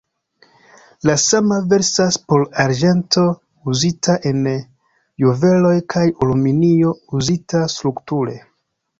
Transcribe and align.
La 1.07 1.15
sama 1.23 1.57
veras 1.73 2.15
por 2.31 2.45
arĝento 2.63 3.25
uzita 3.73 4.15
en 4.29 4.39
juveloj 5.25 5.75
kaj 5.95 6.05
aluminio 6.25 6.95
uzita 7.21 7.61
strukture. 7.75 8.35